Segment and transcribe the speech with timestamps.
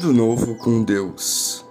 [0.00, 1.62] Tudo novo com Deus.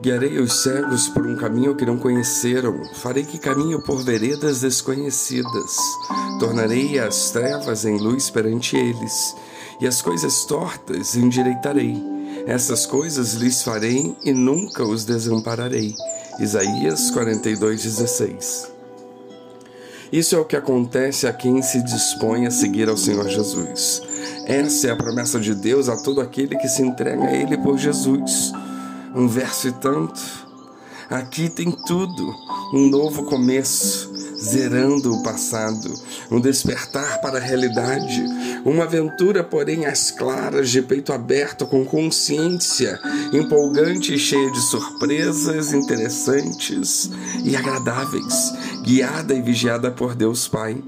[0.00, 5.76] Guiarei os cegos por um caminho que não conheceram, farei que caminho por veredas desconhecidas.
[6.38, 9.34] Tornarei as trevas em luz perante eles,
[9.80, 12.00] e as coisas tortas endireitarei.
[12.46, 15.96] Essas coisas lhes farei e nunca os desampararei.
[16.38, 18.68] Isaías 42:16.
[20.12, 24.00] Isso é o que acontece a quem se dispõe a seguir ao Senhor Jesus.
[24.46, 27.78] Essa é a promessa de Deus a todo aquele que se entrega a Ele por
[27.78, 28.52] Jesus.
[29.14, 30.20] Um verso e tanto.
[31.08, 32.34] Aqui tem tudo,
[32.72, 35.92] um novo começo, zerando o passado,
[36.30, 38.24] um despertar para a realidade,
[38.64, 42.98] uma aventura, porém, às claras, de peito aberto, com consciência,
[43.32, 47.10] empolgante e cheia de surpresas interessantes
[47.44, 48.52] e agradáveis,
[48.82, 50.82] guiada e vigiada por Deus Pai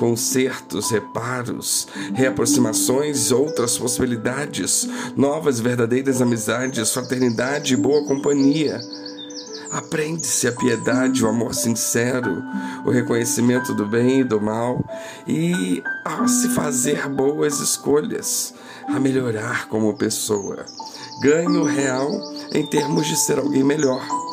[0.00, 8.80] concertos, reparos, reaproximações, outras possibilidades, novas verdadeiras amizades, fraternidade e boa companhia.
[9.70, 12.42] Aprende-se a piedade, o amor sincero,
[12.86, 14.82] o reconhecimento do bem e do mal
[15.28, 18.54] e a se fazer boas escolhas,
[18.88, 20.64] a melhorar como pessoa.
[21.22, 22.10] Ganho real
[22.54, 24.29] em termos de ser alguém melhor.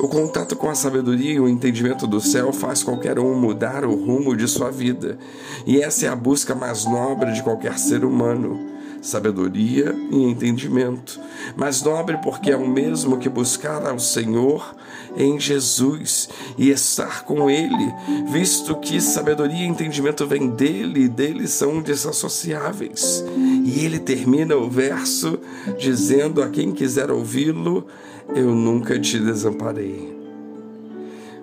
[0.00, 3.94] O contato com a sabedoria e o entendimento do céu faz qualquer um mudar o
[3.94, 5.18] rumo de sua vida,
[5.66, 8.78] e essa é a busca mais nobre de qualquer ser humano.
[9.02, 11.20] Sabedoria e entendimento,
[11.56, 14.74] mas nobre porque é o mesmo que buscar ao Senhor
[15.16, 17.92] em Jesus e estar com Ele,
[18.30, 23.24] visto que sabedoria e entendimento vêm dele e dele são desassociáveis.
[23.68, 25.38] E ele termina o verso
[25.78, 27.86] dizendo a quem quiser ouvi-lo:
[28.34, 30.16] Eu nunca te desamparei.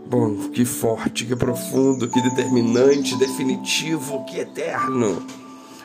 [0.08, 5.22] Bom, que forte, que profundo, que determinante, definitivo, que eterno.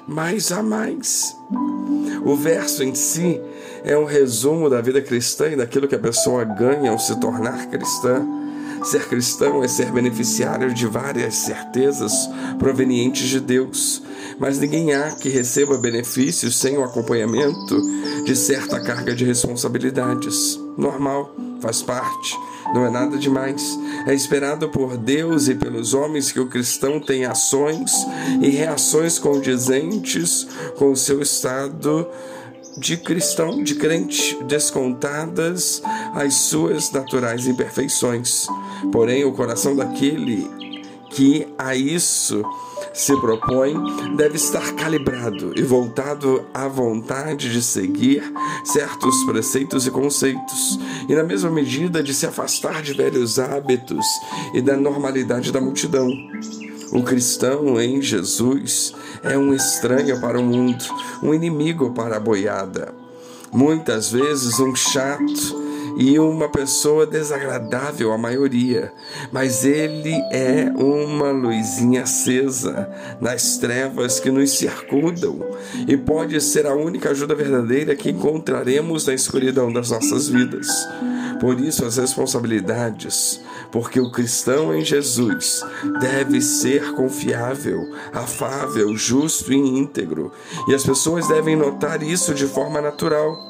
[0.09, 1.37] Mais a mais.
[2.25, 3.39] O verso em si
[3.85, 7.67] é um resumo da vida cristã e daquilo que a pessoa ganha ao se tornar
[7.67, 8.27] cristã.
[8.83, 12.13] Ser cristão é ser beneficiário de várias certezas
[12.59, 14.03] provenientes de Deus,
[14.39, 17.81] mas ninguém há que receba benefícios sem o acompanhamento
[18.25, 20.59] de certa carga de responsabilidades.
[20.77, 22.37] Normal, faz parte,
[22.75, 23.79] não é nada demais.
[24.07, 27.93] É esperado por Deus e pelos homens que o cristão tenha ações
[28.41, 32.07] e reações condizentes com o seu estado
[32.79, 35.83] de cristão, de crente, descontadas
[36.15, 38.47] as suas naturais imperfeições.
[38.93, 40.49] Porém, o coração daquele
[41.11, 42.45] que a isso
[42.93, 43.75] se propõe
[44.17, 48.23] deve estar calibrado e voltado à vontade de seguir
[48.65, 50.79] certos preceitos e conceitos,
[51.09, 54.07] e na mesma medida de se afastar de velhos hábitos
[54.55, 56.09] e da normalidade da multidão.
[56.93, 58.93] O cristão em Jesus
[59.23, 60.85] é um estranho para o mundo,
[61.23, 62.93] um inimigo para a boiada.
[63.53, 68.93] Muitas vezes um chato e uma pessoa desagradável à maioria,
[69.33, 72.89] mas ele é uma luzinha acesa
[73.21, 75.39] nas trevas que nos circundam
[75.87, 80.69] e pode ser a única ajuda verdadeira que encontraremos na escuridão das nossas vidas.
[81.41, 83.41] Por isso, as responsabilidades,
[83.73, 85.65] porque o cristão em Jesus
[85.99, 87.81] deve ser confiável,
[88.13, 90.31] afável, justo e íntegro,
[90.69, 93.50] e as pessoas devem notar isso de forma natural.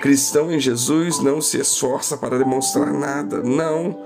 [0.00, 3.98] Cristão em Jesus não se esforça para demonstrar nada, não.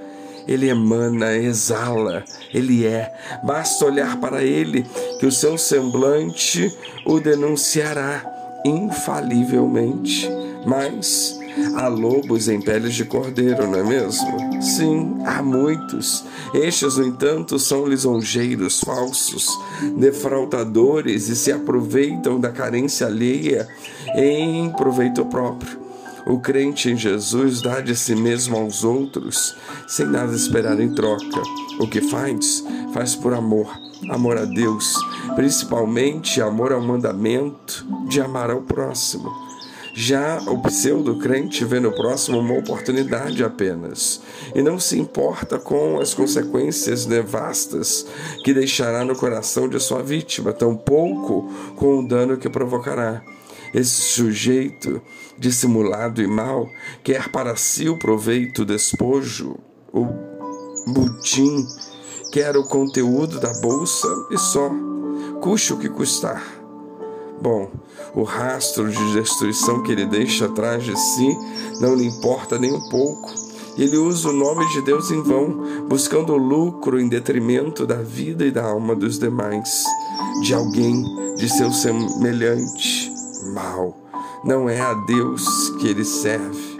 [0.46, 2.24] Ele emana, exala,
[2.54, 3.12] ele é.
[3.42, 4.86] Basta olhar para ele
[5.18, 6.72] que o seu semblante
[7.04, 8.24] o denunciará
[8.64, 10.28] infalivelmente.
[10.64, 11.38] Mas
[11.74, 14.62] há lobos em peles de cordeiro, não é mesmo?
[14.62, 16.24] Sim, há muitos.
[16.54, 19.48] Estes, no entanto, são lisonjeiros, falsos,
[19.96, 23.68] defraudadores e se aproveitam da carência alheia
[24.14, 25.86] em proveito próprio.
[26.26, 29.54] O crente em Jesus dá de si mesmo aos outros,
[29.86, 31.40] sem nada esperar em troca.
[31.78, 33.68] O que faz, faz por amor,
[34.10, 34.92] amor a Deus,
[35.36, 39.45] principalmente amor ao mandamento de amar ao próximo.
[39.98, 44.20] Já o pseudo-crente vê no próximo uma oportunidade apenas
[44.54, 48.06] e não se importa com as consequências nevastas
[48.44, 53.22] que deixará no coração de sua vítima, tampouco com o dano que provocará.
[53.72, 55.00] Esse sujeito
[55.38, 56.68] dissimulado e mau
[57.02, 59.56] quer para si o proveito, o despojo,
[59.94, 60.04] o
[60.92, 61.66] butim,
[62.30, 64.70] quer o conteúdo da bolsa e só,
[65.40, 66.55] custe o que custar.
[67.40, 67.70] Bom,
[68.14, 71.36] o rastro de destruição que ele deixa atrás de si
[71.80, 73.30] não lhe importa nem um pouco.
[73.76, 78.50] Ele usa o nome de Deus em vão, buscando lucro em detrimento da vida e
[78.50, 79.84] da alma dos demais,
[80.42, 81.04] de alguém,
[81.36, 83.12] de seu semelhante
[83.52, 83.94] mal.
[84.44, 85.44] não é a Deus
[85.78, 86.75] que ele serve,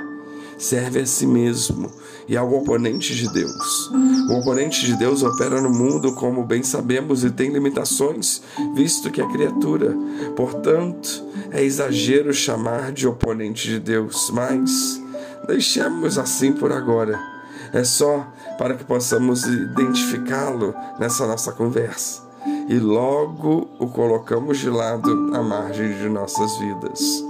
[0.59, 1.91] serve a si mesmo
[2.29, 3.91] e ao oponente de Deus.
[4.29, 8.43] O oponente de Deus opera no mundo, como bem sabemos, e tem limitações,
[8.75, 9.95] visto que é criatura.
[10.35, 15.01] Portanto, é exagero chamar de oponente de Deus, mas
[15.47, 17.19] deixemos assim por agora.
[17.73, 18.27] É só
[18.59, 22.23] para que possamos identificá-lo nessa nossa conversa
[22.69, 27.25] e logo o colocamos de lado à margem de nossas vidas.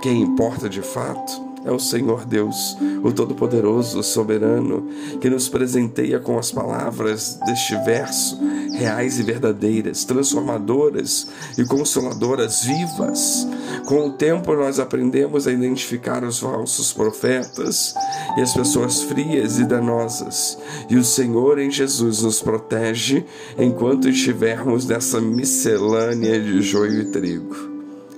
[0.00, 4.88] Quem importa de fato é o Senhor Deus, o Todo-Poderoso, o Soberano,
[5.20, 8.38] que nos presenteia com as palavras deste verso,
[8.72, 13.46] reais e verdadeiras, transformadoras e consoladoras vivas.
[13.86, 17.94] Com o tempo, nós aprendemos a identificar os falsos profetas
[18.36, 23.24] e as pessoas frias e danosas, e o Senhor em Jesus nos protege
[23.58, 27.72] enquanto estivermos nessa miscelânea de joio e trigo.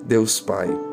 [0.07, 0.84] Deus Pai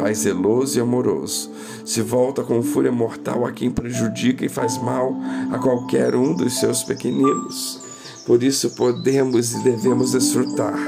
[0.00, 1.50] Pai zeloso e amoroso,
[1.84, 5.14] se volta com fúria mortal a quem prejudica e faz mal
[5.52, 7.78] a qualquer um dos seus pequeninos.
[8.26, 10.78] Por isso podemos e devemos desfrutar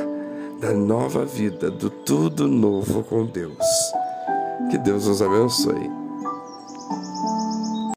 [0.62, 3.66] da nova vida, do tudo novo com Deus.
[4.70, 6.01] Que Deus nos abençoe.